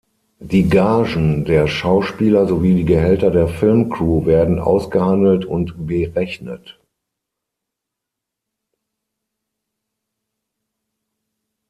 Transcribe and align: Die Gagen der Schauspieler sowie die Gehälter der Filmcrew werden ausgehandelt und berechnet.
Die 0.39 0.63
Gagen 0.67 1.45
der 1.45 1.67
Schauspieler 1.67 2.47
sowie 2.47 2.73
die 2.73 2.85
Gehälter 2.85 3.29
der 3.29 3.47
Filmcrew 3.47 4.25
werden 4.25 4.57
ausgehandelt 4.57 5.45
und 5.45 5.85
berechnet. 5.85 6.79